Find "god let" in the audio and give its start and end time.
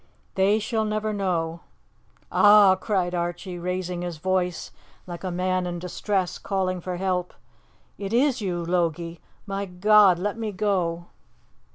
9.67-10.39